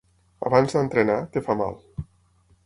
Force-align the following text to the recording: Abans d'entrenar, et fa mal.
Abans 0.49 0.73
d'entrenar, 0.77 1.19
et 1.41 1.47
fa 1.51 1.57
mal. 1.61 1.79